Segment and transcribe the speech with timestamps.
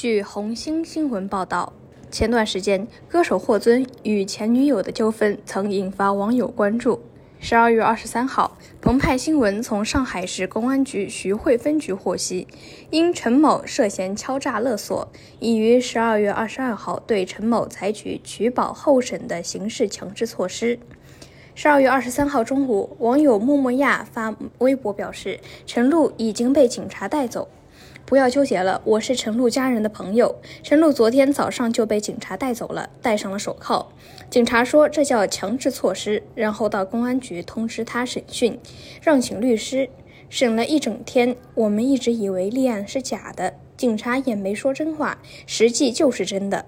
[0.00, 1.72] 据红星新闻报道，
[2.08, 7.00] 前段时间，歌手霍尊与前女友的纠纷曾引发网友关注。
[7.40, 12.46] 十二月二十三号，澎湃新闻从上海市公安局徐汇分局获悉，
[12.90, 15.08] 因陈某涉嫌敲诈勒索，
[15.40, 20.78] 已于十二月二十二号对陈某采取取保候审的刑事强制措施。
[21.56, 27.48] 十二月二十三号中午，网友默默亚发微博表示，陈露已经被警察带走。
[28.08, 30.34] 不要纠结了，我是陈露家人的朋友。
[30.62, 33.92] 陈露昨天早上就被警察带走了，戴上了手铐。
[34.30, 38.58] 警察说这叫强制措施，然后到公安局通知他审讯，
[39.02, 39.90] 让请律师。
[40.30, 46.64] 审了一整天，我们一直以为立案是假的，警察也没说真话，实际就是真的。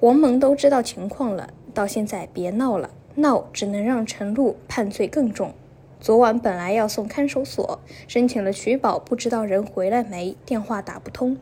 [0.00, 5.52] 王蒙都知道情况了，到现在别闹了，闹只能让陈露判罪更重。
[6.00, 11.36] 昨晚本来要送看守所，申请了取保，不知道人回来没，电话打不通。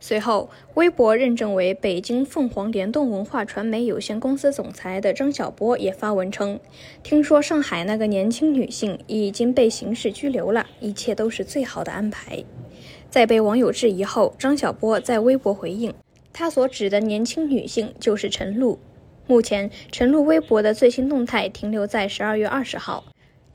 [0.00, 6.60] 随后，微博认证为北京凤凰联动文化传媒有限公司总裁的张晓波也发文称
[7.02, 12.44] ：“听说上海那个年轻女性已经被刑事拘留了，一切都是最好的安排。”
[13.08, 15.94] 在被网友质疑后，张晓波在微博回应，
[16.32, 18.78] 他所指的年轻女性就是陈露。
[19.26, 23.04] 目前，陈露微博的最新动态停留在十二月二十号。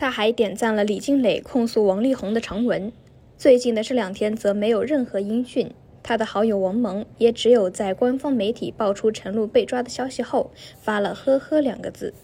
[0.02, 2.92] 他还点赞了李金磊控诉王力宏的长文，
[3.38, 5.70] 最近的这两天则没有任何音讯。
[6.02, 10.50] 他的好友王蒙也只有在官方媒体爆出陈露被抓的消息后，
[10.82, 12.16] 发了“呵呵”两个字。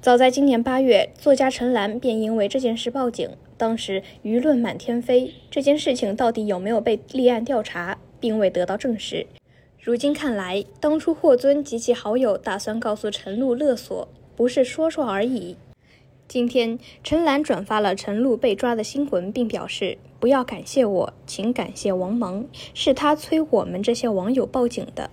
[0.00, 9.24] 早在今年八月，作家陈岚便因为这件事报警，当时舆论满天飞，这件事情到底有没有被立案调查，并未得到证实。
[9.80, 15.54] 如今看来，当初霍尊及其好友打算告诉陈露勒索，不是说说而已。
[16.30, 25.10] 今天，陈岚转发了陈露被抓的新闻，并表示：“不要感谢我，请感谢王蒙，是他催我们这些网友报警的。”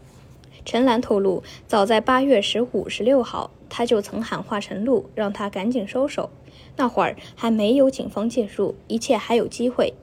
[0.64, 6.30] 陈岚透露，早在八月十五、十六号，他就曾喊话陈露，让他赶紧收手。
[6.76, 9.96] 那会儿还没有警方介入，一切还有机会。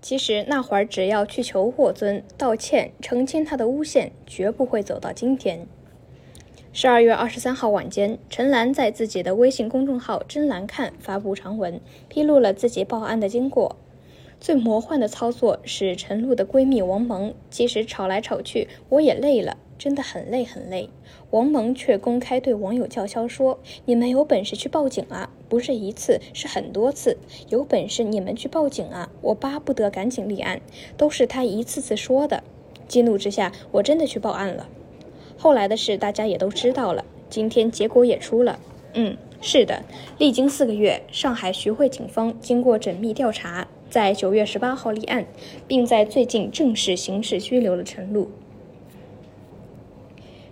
[0.00, 5.66] 其实那会儿只要去求霍尊道歉、澄清他的诬陷，绝不会走到今天。
[6.76, 13.76] 十二月二十三号晚间，陈岚在自己的微信公众号“真兰看”发布长文，披露了自己报案的经过。
[14.40, 20.90] 最魔幻的操作是陈露的闺蜜王蒙，即使吵来吵去，我也累了，真的很累很累。
[21.30, 25.30] 王蒙却公开对网友叫嚣说：“你们有本事去报警啊！
[25.48, 27.16] 不是一次，是很多次。
[27.50, 29.12] 有本事你们去报警啊！
[29.20, 30.60] 我巴不得赶紧立案。”
[30.98, 32.42] 都是他一次次说的。
[32.88, 34.66] 激怒之下，我真的去报案了。
[35.44, 38.58] 后来的事大家也都知道了，今天结果也出了。
[38.94, 39.82] 嗯，是的，
[40.16, 45.26] 历经四个月，上海徐汇警方经过缜密调查，在九月十八号立案，
[45.68, 48.30] 并在最近正式刑事拘留了陈露。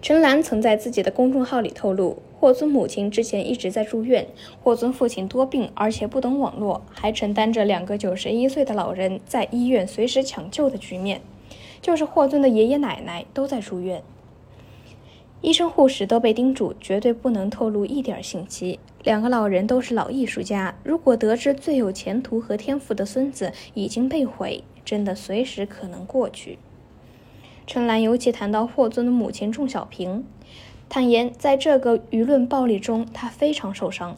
[0.03, 4.27] 陈岚曾在自己的公众号里透露，霍尊母亲之前一直在住院，
[4.63, 11.23] 霍尊父亲多病，而且不懂网络，还承担着两个九十一岁的老人在医院随时抢救的局面，
[11.81, 14.03] 就是霍尊的爷爷奶奶都在住院。
[15.43, 18.79] 医生、护士都被叮嘱，绝对不能透露一点信息。
[19.03, 26.59] 两个老人都是老艺术家，如果得知最有前途和天赋的孙子已经被毁，真的随时可能过去。
[27.67, 30.25] 陈岚尤其谈到霍尊的母亲仲小平，
[30.89, 34.17] 坦言在这个舆论暴力中，她非常受伤。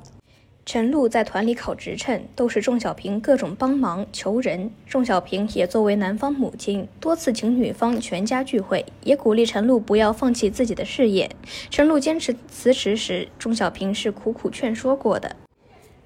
[0.66, 4.70] 陈露在团里考职称，都是仲小平各种帮忙求人。
[4.86, 11.30] 仲小平也作为男方母亲，多次请女方全家聚会，也鼓励陈露不要放弃自己的事业。
[11.68, 15.36] 陈露坚持辞职时，仲小平是苦苦劝说过的。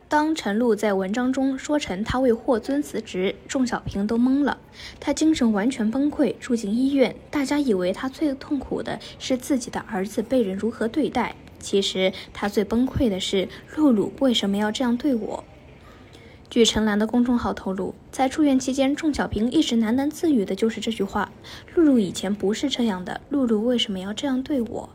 [0.09, 4.59] 当陈露在文章中说成他为霍尊辞职，仲小平都懵了，
[4.99, 7.15] 他精神完全崩溃，住进医院。
[7.31, 11.37] 大家以为他最痛苦的是自己的儿子被人如何对待。
[11.59, 15.45] 其实他最崩溃的是露露为什么要这样对我？
[16.51, 21.31] 据陈岚的公众号透露，在住院期间，仲小平一直喃喃自语的就是这句话
[21.75, 24.89] ：“露露以前不是这样的，露露为什么要这样对我？”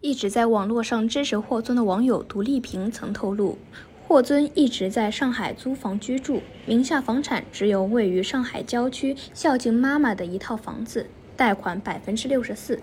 [0.00, 3.58] 一直在网络上支持霍尊的网友独立平曾透露，
[4.06, 12.80] 霍尊一直在上海租房居住，名下房产只有位于上海郊区孝敬妈妈的一套房子，贷款百分之六十四。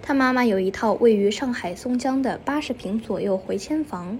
[0.00, 4.18] 他妈妈有一套位于上海松江的八十平左右回迁房。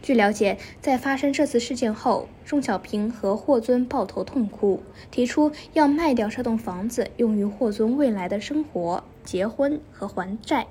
[0.00, 10.68] 据了解，在发生这次事件后，钟小平和霍尊抱头痛哭，提出要卖掉这栋房子，用于霍尊未来的生活、结婚和还债。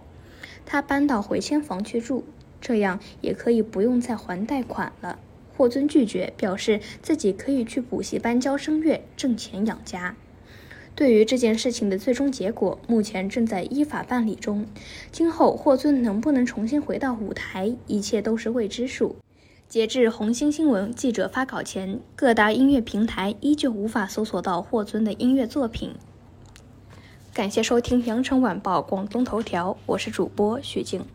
[0.66, 2.24] 他搬到回迁房去住，
[2.62, 5.20] 这样也可以不用再还贷款了。
[5.56, 10.16] 霍尊拒绝，表示自己可以去补习班教声乐，挣钱养家。
[10.98, 14.66] 对于这件事情的最终结果，目前正在依法办理中。
[15.12, 19.16] 今后霍尊能不能重新回到舞台，一切都是未知数。
[19.70, 25.94] 截至红星新闻记者发稿前，各大音乐平台依旧无法搜索到霍尊的音乐作品。
[27.32, 31.06] 感谢收听羊城晚报广东头条，我是主播许静。